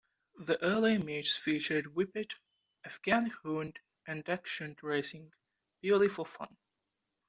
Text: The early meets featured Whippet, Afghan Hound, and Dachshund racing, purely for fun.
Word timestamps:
The 0.39 0.59
early 0.63 0.97
meets 0.97 1.37
featured 1.37 1.85
Whippet, 1.93 2.33
Afghan 2.83 3.31
Hound, 3.43 3.77
and 4.07 4.23
Dachshund 4.23 4.79
racing, 4.81 5.31
purely 5.79 6.09
for 6.09 6.25
fun. 6.25 6.57